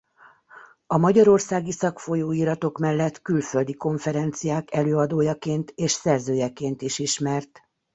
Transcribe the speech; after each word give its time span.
A 0.87 0.97
magyarországi 0.97 1.71
szakfolyóiratok 1.71 2.77
mellett 2.77 3.21
külföldi 3.21 3.73
konferenciák 3.73 4.73
előadójaként 4.73 5.71
és 5.75 5.91
szerzőjeként 5.91 6.81
is 6.81 6.99
ismert. 6.99 7.59